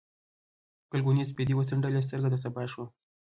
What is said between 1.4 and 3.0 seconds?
وڅنډلې، سترګه د سبا شوم